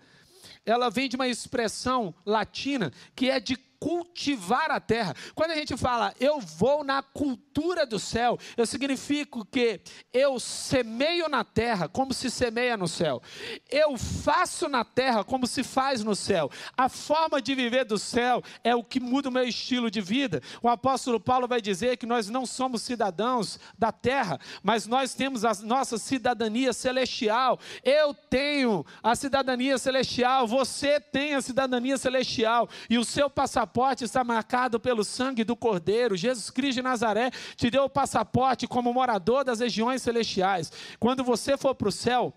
[0.65, 5.15] ela vem de uma expressão latina que é de cultivar a terra.
[5.35, 7.46] Quando a gente fala, eu vou na cultura
[7.89, 9.81] do céu, eu significo que
[10.13, 13.23] eu semeio na terra como se semeia no céu.
[13.71, 16.51] Eu faço na terra como se faz no céu.
[16.77, 20.43] A forma de viver do céu é o que muda o meu estilo de vida.
[20.63, 25.45] O apóstolo Paulo vai dizer que nós não somos cidadãos da terra, mas nós temos
[25.45, 27.59] a nossa cidadania celestial.
[27.83, 34.05] Eu tenho a cidadania celestial, você tem a cidadania celestial e o seu passaporte passaporte
[34.05, 36.17] está marcado pelo sangue do Cordeiro.
[36.17, 40.73] Jesus Cristo de Nazaré te deu o passaporte como morador das regiões celestiais.
[40.99, 42.33] Quando você for para o céu,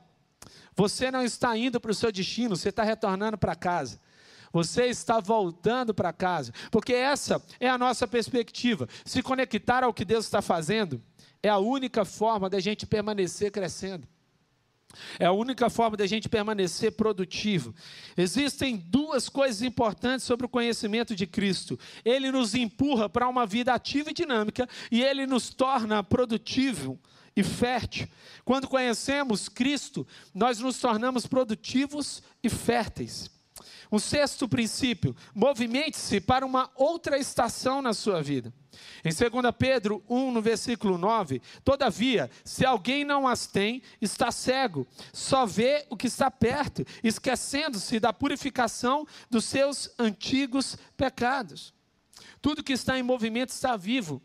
[0.76, 4.00] você não está indo para o seu destino, você está retornando para casa.
[4.52, 8.88] Você está voltando para casa, porque essa é a nossa perspectiva.
[9.06, 11.02] Se conectar ao que Deus está fazendo
[11.42, 14.08] é a única forma da gente permanecer crescendo.
[15.20, 17.74] É a única forma de a gente permanecer produtivo.
[18.18, 21.80] Existem duas coisas importantes sobre o conhecimento de Cristo.
[22.04, 27.00] Ele nos empurra para uma vida ativa e dinâmica e ele nos torna produtivo
[27.36, 28.08] e fértil.
[28.44, 33.39] Quando conhecemos Cristo, nós nos tornamos produtivos e férteis.
[33.92, 38.54] Um sexto princípio: movimente-se para uma outra estação na sua vida.
[39.04, 44.88] Em 2 Pedro 1, no versículo 9: Todavia, se alguém não as tem, está cego,
[45.12, 51.74] só vê o que está perto, esquecendo-se da purificação dos seus antigos pecados.
[52.42, 54.22] Tudo que está em movimento está vivo.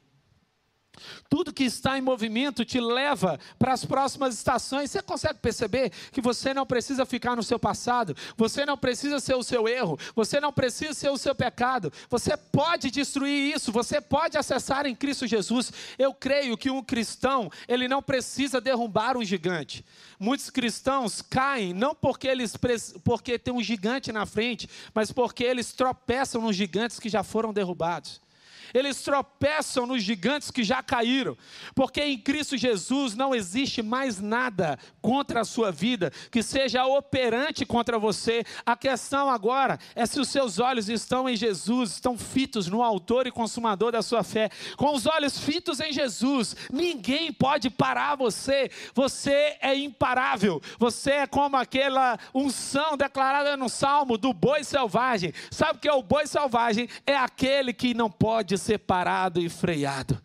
[1.29, 4.91] Tudo que está em movimento te leva para as próximas estações.
[4.91, 9.35] Você consegue perceber que você não precisa ficar no seu passado, você não precisa ser
[9.35, 11.93] o seu erro, você não precisa ser o seu pecado.
[12.09, 15.73] Você pode destruir isso, você pode acessar em Cristo Jesus.
[15.99, 19.85] Eu creio que um cristão, ele não precisa derrubar um gigante.
[20.19, 22.55] Muitos cristãos caem não porque eles
[23.03, 27.53] porque tem um gigante na frente, mas porque eles tropeçam nos gigantes que já foram
[27.53, 28.24] derrubados
[28.73, 31.37] eles tropeçam nos gigantes que já caíram,
[31.75, 37.67] porque em Cristo Jesus não existe mais nada contra a sua vida que seja operante
[37.67, 38.45] contra você.
[38.65, 43.27] A questão agora é se os seus olhos estão em Jesus, estão fitos no Autor
[43.27, 44.51] e Consumador da sua fé.
[44.77, 48.71] Com os olhos fitos em Jesus, ninguém pode parar você.
[48.95, 50.61] Você é imparável.
[50.79, 55.33] Você é como aquela unção declarada no Salmo do boi selvagem.
[55.51, 56.89] Sabe o que é o boi selvagem?
[57.07, 60.21] É aquele que não pode separado e freado.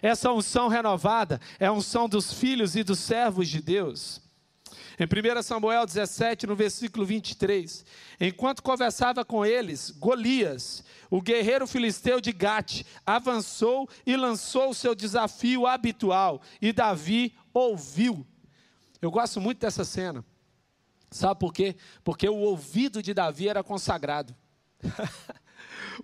[0.00, 4.20] Essa unção renovada é a unção dos filhos e dos servos de Deus.
[4.98, 7.84] Em 1 Samuel 17, no versículo 23,
[8.20, 14.94] enquanto conversava com eles, Golias, o guerreiro filisteu de Gate, avançou e lançou o seu
[14.94, 18.26] desafio habitual, e Davi ouviu.
[19.00, 20.24] Eu gosto muito dessa cena.
[21.10, 21.76] Sabe por quê?
[22.04, 24.34] Porque o ouvido de Davi era consagrado.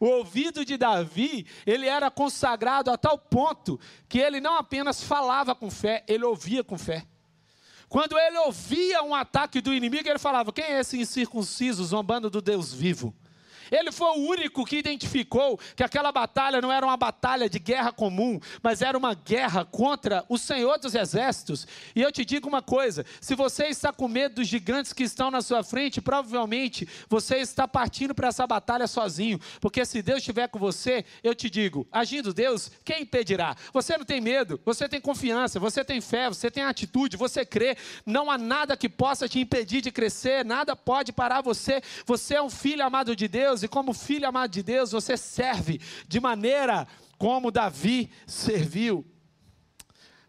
[0.00, 5.54] O ouvido de Davi, ele era consagrado a tal ponto que ele não apenas falava
[5.54, 7.06] com fé, ele ouvia com fé.
[7.88, 12.42] Quando ele ouvia um ataque do inimigo, ele falava: Quem é esse incircunciso zombando do
[12.42, 13.14] Deus vivo?
[13.70, 17.92] Ele foi o único que identificou que aquela batalha não era uma batalha de guerra
[17.92, 21.66] comum, mas era uma guerra contra o Senhor dos Exércitos.
[21.94, 25.30] E eu te digo uma coisa: se você está com medo dos gigantes que estão
[25.30, 30.48] na sua frente, provavelmente você está partindo para essa batalha sozinho, porque se Deus estiver
[30.48, 33.56] com você, eu te digo, agindo Deus, quem impedirá?
[33.72, 37.76] Você não tem medo, você tem confiança, você tem fé, você tem atitude, você crê,
[38.04, 41.82] não há nada que possa te impedir de crescer, nada pode parar você.
[42.06, 45.16] Você é um filho amado de Deus Deus e como filho amado de Deus, você
[45.16, 49.04] serve de maneira como Davi serviu.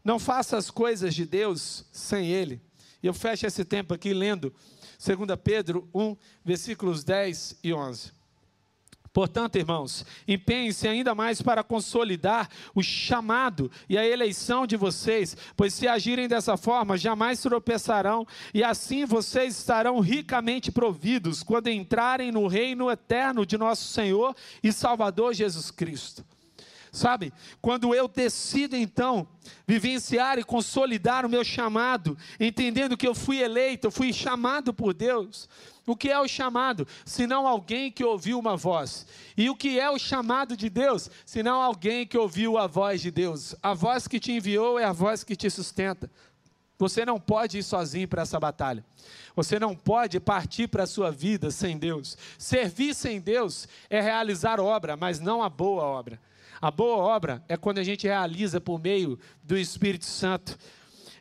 [0.03, 2.61] Não faça as coisas de Deus sem Ele.
[3.01, 4.53] E eu fecho esse tempo aqui lendo
[5.03, 8.18] 2 Pedro 1, versículos 10 e 11.
[9.11, 15.73] Portanto, irmãos, empenhem-se ainda mais para consolidar o chamado e a eleição de vocês, pois
[15.73, 22.47] se agirem dessa forma, jamais tropeçarão, e assim vocês estarão ricamente providos quando entrarem no
[22.47, 26.23] reino eterno de nosso Senhor e Salvador Jesus Cristo.
[26.91, 27.31] Sabe?
[27.61, 29.27] Quando eu decido então
[29.67, 34.93] vivenciar e consolidar o meu chamado, entendendo que eu fui eleito, eu fui chamado por
[34.93, 35.47] Deus.
[35.85, 36.87] O que é o chamado?
[37.05, 39.07] Senão alguém que ouviu uma voz.
[39.35, 41.09] E o que é o chamado de Deus?
[41.25, 43.55] Senão alguém que ouviu a voz de Deus.
[43.61, 46.09] A voz que te enviou é a voz que te sustenta.
[46.77, 48.85] Você não pode ir sozinho para essa batalha.
[49.35, 52.17] Você não pode partir para a sua vida sem Deus.
[52.37, 56.19] Servir sem Deus é realizar obra, mas não a boa obra.
[56.61, 60.57] A boa obra é quando a gente realiza por meio do Espírito Santo.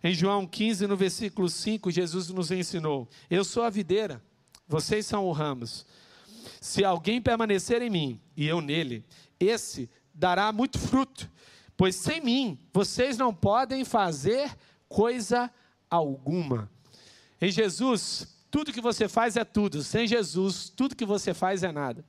[0.03, 4.22] Em João 15, no versículo 5, Jesus nos ensinou: Eu sou a videira,
[4.66, 5.86] vocês são os ramos.
[6.61, 9.05] Se alguém permanecer em mim e eu nele,
[9.39, 11.30] esse dará muito fruto,
[11.76, 14.51] pois sem mim vocês não podem fazer
[14.89, 15.51] coisa
[15.89, 16.70] alguma.
[17.41, 19.82] Em Jesus, tudo que você faz é tudo.
[19.82, 22.05] Sem Jesus, tudo que você faz é nada.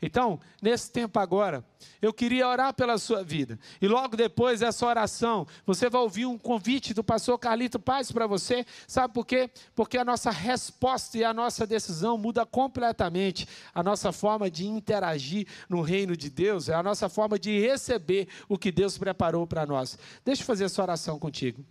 [0.00, 1.64] Então, nesse tempo agora,
[2.00, 3.58] eu queria orar pela sua vida.
[3.80, 8.26] E logo depois dessa oração, você vai ouvir um convite do pastor Carlito Paz para
[8.26, 8.64] você.
[8.86, 9.50] Sabe por quê?
[9.74, 15.46] Porque a nossa resposta e a nossa decisão muda completamente a nossa forma de interagir
[15.68, 19.66] no reino de Deus, é a nossa forma de receber o que Deus preparou para
[19.66, 19.98] nós.
[20.24, 21.64] Deixa eu fazer essa oração contigo.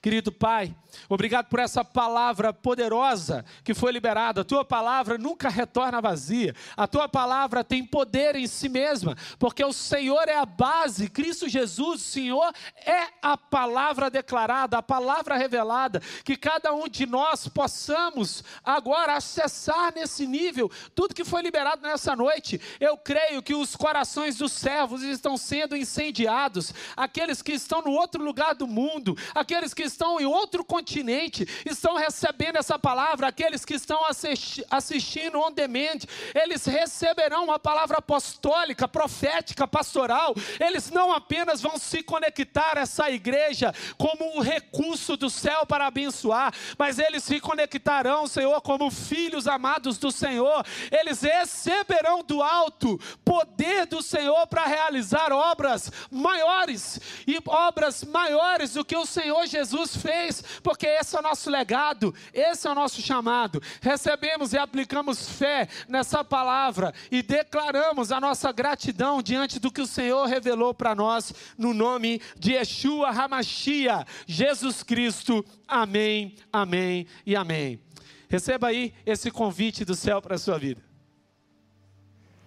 [0.00, 0.74] Querido Pai,
[1.08, 4.40] obrigado por essa palavra poderosa que foi liberada.
[4.40, 6.54] A tua palavra nunca retorna vazia.
[6.76, 11.48] A tua palavra tem poder em si mesma, porque o Senhor é a base, Cristo
[11.48, 12.52] Jesus, o Senhor
[12.84, 19.94] é a palavra declarada, a palavra revelada, que cada um de nós possamos agora acessar
[19.94, 22.60] nesse nível tudo que foi liberado nessa noite.
[22.80, 28.22] Eu creio que os corações dos servos estão sendo incendiados, aqueles que estão no outro
[28.22, 33.64] lugar do mundo, aqueles aqueles que estão em outro continente estão recebendo essa palavra, aqueles
[33.64, 36.00] que estão assisti assistindo on demand,
[36.34, 40.34] eles receberão uma palavra apostólica, profética, pastoral.
[40.58, 45.86] Eles não apenas vão se conectar a essa igreja como um recurso do céu para
[45.86, 50.64] abençoar, mas eles se conectarão, Senhor, como filhos amados do Senhor.
[50.90, 58.84] Eles receberão do alto poder do Senhor para realizar obras maiores e obras maiores do
[58.84, 63.00] que o Senhor Jesus fez, porque esse é o nosso legado, esse é o nosso
[63.00, 63.62] chamado.
[63.80, 69.86] Recebemos e aplicamos fé nessa palavra e declaramos a nossa gratidão diante do que o
[69.86, 75.44] Senhor revelou para nós, no nome de Yeshua Hamashia, Jesus Cristo.
[75.68, 77.80] Amém, amém e amém.
[78.28, 80.91] Receba aí esse convite do céu para a sua vida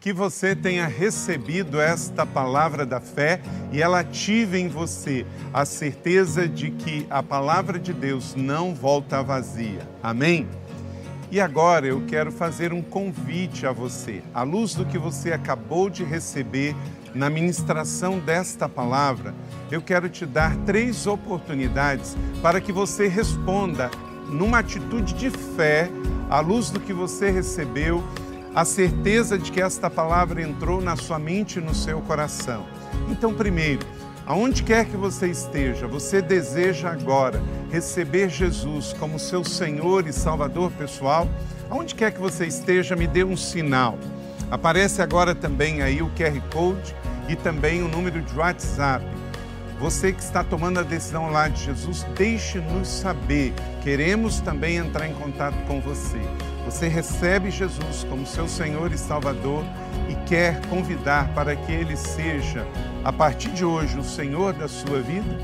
[0.05, 3.41] que você tenha recebido esta palavra da fé
[3.71, 9.23] e ela ative em você a certeza de que a palavra de Deus não volta
[9.23, 9.79] vazia.
[10.03, 10.47] Amém?
[11.31, 15.89] E agora eu quero fazer um convite a você, à luz do que você acabou
[15.89, 16.75] de receber
[17.15, 19.33] na ministração desta palavra,
[19.71, 23.89] eu quero te dar três oportunidades para que você responda
[24.29, 25.89] numa atitude de fé,
[26.29, 28.03] à luz do que você recebeu
[28.55, 32.65] a certeza de que esta palavra entrou na sua mente e no seu coração.
[33.09, 33.85] Então, primeiro,
[34.25, 40.71] aonde quer que você esteja, você deseja agora receber Jesus como seu Senhor e Salvador
[40.71, 41.27] pessoal?
[41.69, 43.99] Aonde quer que você esteja, me dê um sinal.
[44.49, 46.95] Aparece agora também aí o QR Code
[47.27, 49.05] e também o número de WhatsApp.
[49.81, 53.53] Você que está tomando a decisão lá de Jesus, deixe-nos saber.
[53.83, 56.21] Queremos também entrar em contato com você.
[56.65, 59.63] Você recebe Jesus como seu Senhor e Salvador
[60.09, 62.65] e quer convidar para que Ele seja,
[63.03, 65.39] a partir de hoje, o Senhor da sua vida?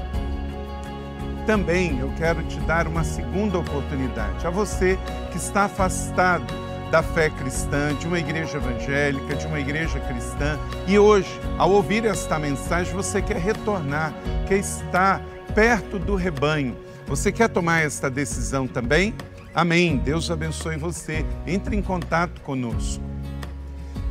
[1.45, 4.45] Também eu quero te dar uma segunda oportunidade.
[4.45, 4.97] A você
[5.32, 6.51] que está afastado
[6.91, 12.03] da fé cristã, de uma igreja evangélica, de uma igreja cristã, e hoje, ao ouvir
[12.05, 14.13] esta mensagem, você quer retornar,
[14.47, 15.22] quer estar
[15.55, 16.76] perto do rebanho.
[17.07, 19.13] Você quer tomar esta decisão também?
[19.53, 19.97] Amém.
[19.97, 21.25] Deus abençoe você.
[21.45, 23.03] Entre em contato conosco.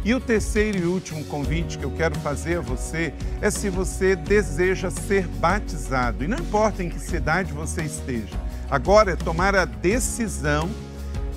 [0.03, 4.17] E o terceiro e último convite que eu quero fazer a você é se você
[4.17, 6.25] deseja ser batizado.
[6.25, 8.35] E não importa em que cidade você esteja.
[8.71, 10.71] Agora é tomar a decisão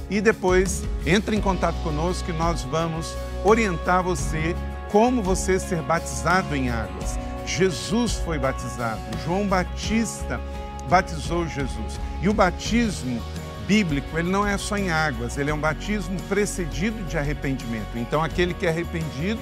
[0.09, 4.55] e depois entre em contato conosco que nós vamos orientar você
[4.91, 7.17] como você ser batizado em águas.
[7.45, 10.39] Jesus foi batizado, João Batista
[10.87, 11.99] batizou Jesus.
[12.21, 13.21] E o batismo
[13.67, 17.95] bíblico, ele não é só em águas, ele é um batismo precedido de arrependimento.
[17.95, 19.41] Então, aquele que é arrependido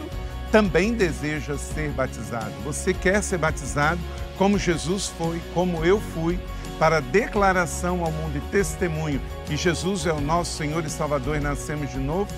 [0.51, 2.51] também deseja ser batizado.
[2.63, 3.99] Você quer ser batizado
[4.37, 6.39] como Jesus foi, como eu fui,
[6.77, 11.39] para declaração ao mundo e testemunho que Jesus é o nosso Senhor e Salvador e
[11.39, 12.31] nascemos de novo?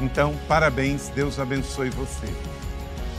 [0.00, 2.26] Então, parabéns, Deus abençoe você.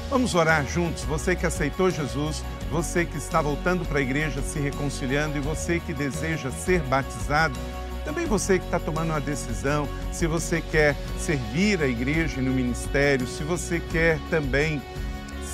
[0.09, 1.03] Vamos orar juntos.
[1.03, 5.79] Você que aceitou Jesus, você que está voltando para a igreja, se reconciliando e você
[5.79, 7.59] que deseja ser batizado.
[8.07, 13.27] Também você que está tomando uma decisão, se você quer servir a igreja no ministério,
[13.27, 14.81] se você quer também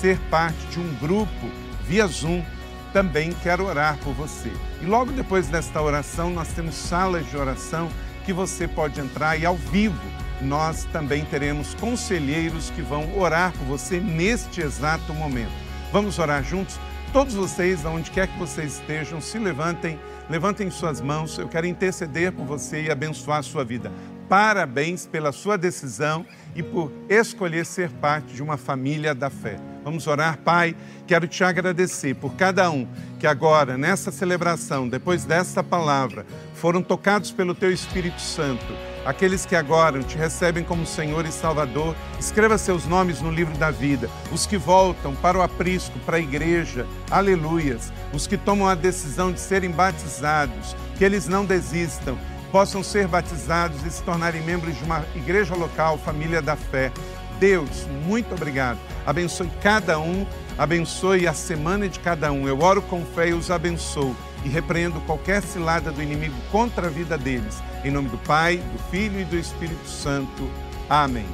[0.00, 1.50] ser parte de um grupo
[1.84, 2.44] via Zoom,
[2.92, 4.52] também quero orar por você.
[4.80, 7.90] E logo depois desta oração, nós temos salas de oração
[8.24, 9.98] que você pode entrar e ao vivo
[10.40, 15.50] nós também teremos conselheiros que vão orar por você neste exato momento.
[15.90, 16.78] Vamos orar juntos?
[17.12, 19.98] Todos vocês, aonde quer que vocês estejam, se levantem,
[20.28, 21.38] levantem suas mãos.
[21.38, 23.90] Eu quero interceder por você e abençoar a sua vida.
[24.28, 29.58] Parabéns pela sua decisão e por escolher ser parte de uma família da fé.
[29.84, 30.74] Vamos orar, Pai.
[31.06, 32.88] Quero te agradecer por cada um
[33.20, 38.64] que agora, nessa celebração, depois desta palavra, foram tocados pelo Teu Espírito Santo.
[39.04, 43.70] Aqueles que agora te recebem como Senhor e Salvador, escreva seus nomes no livro da
[43.70, 44.08] vida.
[44.32, 47.92] Os que voltam para o aprisco, para a igreja, aleluias.
[48.14, 52.16] Os que tomam a decisão de serem batizados, que eles não desistam,
[52.52, 56.92] possam ser batizados e se tornarem membros de uma igreja local, família da fé.
[57.40, 58.78] Deus, muito obrigado.
[59.04, 60.24] Abençoe cada um,
[60.56, 62.46] abençoe a semana de cada um.
[62.46, 66.90] Eu oro com fé e os abençoo e repreendo qualquer cilada do inimigo contra a
[66.90, 67.60] vida deles.
[67.84, 70.48] Em nome do Pai, do Filho e do Espírito Santo.
[70.88, 71.26] Amém.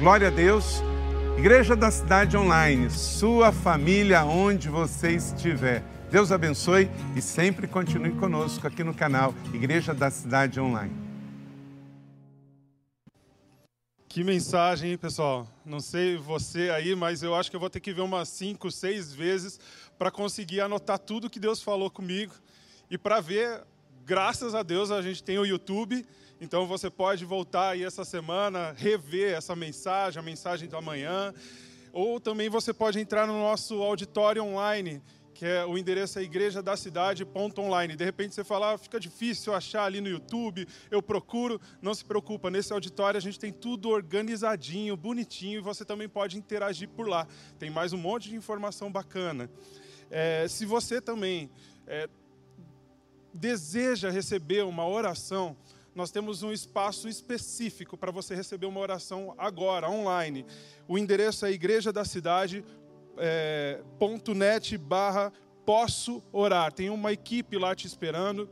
[0.00, 0.82] Glória a Deus.
[1.38, 5.84] Igreja da Cidade Online, sua família onde você estiver.
[6.10, 10.92] Deus abençoe e sempre continue conosco aqui no canal Igreja da Cidade Online.
[14.08, 15.46] Que mensagem, hein, pessoal?
[15.62, 18.70] Não sei você aí, mas eu acho que eu vou ter que ver umas cinco,
[18.70, 19.60] seis vezes
[19.98, 22.32] para conseguir anotar tudo que Deus falou comigo
[22.90, 23.62] e para ver.
[24.06, 26.06] Graças a Deus a gente tem o YouTube,
[26.40, 31.32] então você pode voltar aí essa semana, rever essa mensagem, a mensagem da manhã,
[31.92, 35.02] ou também você pode entrar no nosso auditório online
[35.36, 36.74] que é o endereço é igreja da.
[36.74, 41.60] De repente você fala, ah, fica difícil achar ali no YouTube, eu procuro.
[41.82, 46.38] Não se preocupa, nesse auditório a gente tem tudo organizadinho, bonitinho, e você também pode
[46.38, 47.26] interagir por lá.
[47.58, 49.50] Tem mais um monte de informação bacana.
[50.10, 51.50] É, se você também
[51.86, 52.08] é,
[53.34, 55.54] deseja receber uma oração,
[55.96, 60.44] nós temos um espaço específico para você receber uma oração agora, online.
[60.86, 62.62] O endereço é igreja da cidade
[63.16, 63.80] é,
[64.34, 65.32] .net barra
[65.64, 66.70] posso orar.
[66.70, 68.46] Tem uma equipe lá te esperando.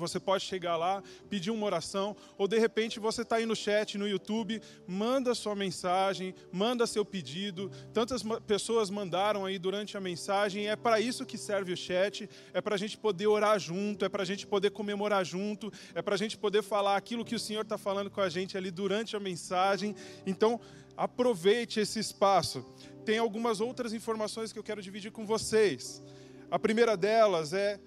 [0.00, 3.98] Você pode chegar lá, pedir uma oração, ou de repente você está aí no chat,
[3.98, 7.70] no YouTube, manda sua mensagem, manda seu pedido.
[7.92, 10.68] Tantas pessoas mandaram aí durante a mensagem.
[10.68, 14.08] É para isso que serve o chat, é para a gente poder orar junto, é
[14.08, 17.38] para a gente poder comemorar junto, é para a gente poder falar aquilo que o
[17.38, 19.94] Senhor está falando com a gente ali durante a mensagem.
[20.26, 20.60] Então,
[20.96, 22.64] aproveite esse espaço
[23.06, 26.02] tem algumas outras informações que eu quero dividir com vocês.
[26.50, 27.78] A primeira delas é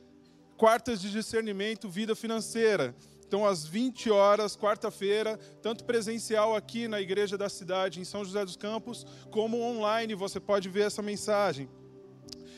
[0.60, 2.94] quartas de discernimento, vida financeira.
[3.26, 8.44] Então, às 20 horas, quarta-feira, tanto presencial aqui na Igreja da Cidade, em São José
[8.44, 11.70] dos Campos, como online, você pode ver essa mensagem.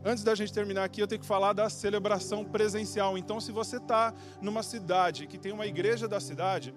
[0.06, 3.18] Antes da gente terminar aqui, eu tenho que falar da celebração presencial.
[3.18, 6.74] Então, se você está numa cidade que tem uma igreja da cidade,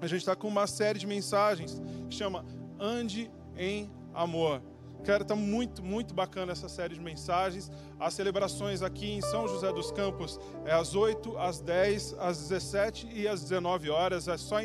[0.00, 2.46] a gente está com uma série de mensagens que chama
[2.80, 4.62] Ande em amor.
[5.04, 7.70] Cara, está muito, muito bacana essa série de mensagens.
[7.98, 13.08] As celebrações aqui em São José dos Campos é às 8, às 10, às 17
[13.12, 14.28] e às 19 horas.
[14.28, 14.58] É só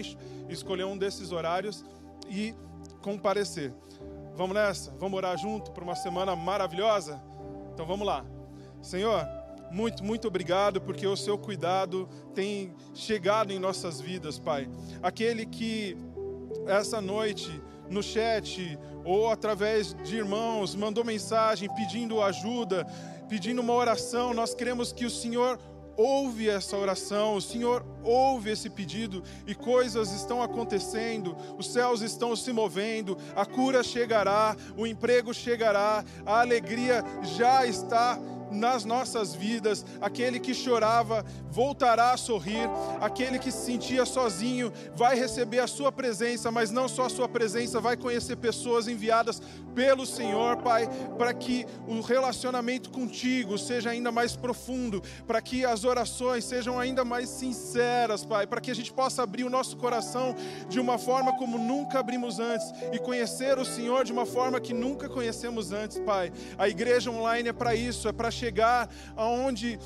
[0.48, 1.84] escolher um desses horários
[2.30, 2.54] e
[3.02, 3.74] comparecer.
[4.36, 4.92] Vamos nessa?
[5.00, 7.20] Vamos orar junto para uma semana maravilhosa?
[7.74, 8.24] Então vamos lá.
[8.80, 9.28] Senhor,
[9.72, 14.70] muito, muito obrigado porque o seu cuidado tem chegado em nossas vidas, Pai.
[15.02, 15.98] Aquele que
[16.68, 22.86] essa noite no chat ou através de irmãos, mandou mensagem pedindo ajuda,
[23.30, 25.60] pedindo uma oração, nós queremos que o Senhor
[25.98, 32.36] ouve essa oração, o Senhor ouve esse pedido e coisas estão acontecendo, os céus estão
[32.36, 38.20] se movendo, a cura chegará, o emprego chegará, a alegria já está
[38.52, 39.86] nas nossas vidas.
[40.02, 42.70] Aquele que chorava voltará a sorrir,
[43.02, 47.28] aquele que se sentia sozinho vai receber a sua presença, mas não só a sua
[47.28, 49.42] presença, vai conhecer pessoas enviadas
[49.76, 55.84] pelo Senhor, Pai, para que o relacionamento contigo seja ainda mais profundo, para que as
[55.84, 60.36] orações sejam ainda mais sinceras, Pai, para que a gente possa abrir o nosso coração
[60.68, 64.74] de uma forma como nunca abrimos antes e conhecer o Senhor de uma forma que
[64.74, 66.32] nunca conhecemos antes, Pai.
[66.58, 69.80] A igreja online é para isso, é para chegar aonde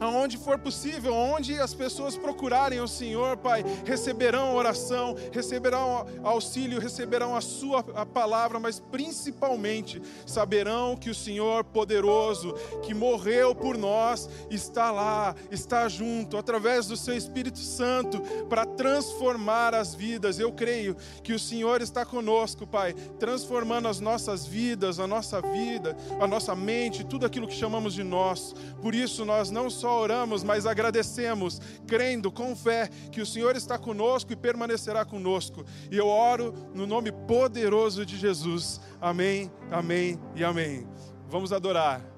[0.00, 7.34] aonde for possível, onde as pessoas procurarem o Senhor, Pai, receberão oração, receberão auxílio, receberão
[7.34, 14.90] a Sua palavra, mas principalmente saberão que o Senhor poderoso, que morreu por nós, está
[14.90, 20.38] lá, está junto, através do Seu Espírito Santo, para transformar as vidas.
[20.38, 25.96] Eu creio que o Senhor está conosco, Pai, transformando as nossas vidas, a nossa vida,
[26.20, 28.54] a nossa mente, tudo aquilo que chamamos de nós.
[28.80, 33.56] Por isso, nós não só só oramos, mas agradecemos, crendo com fé que o Senhor
[33.56, 35.64] está conosco e permanecerá conosco.
[35.90, 38.82] E eu oro no nome poderoso de Jesus.
[39.00, 40.86] Amém, amém e amém.
[41.30, 42.17] Vamos adorar.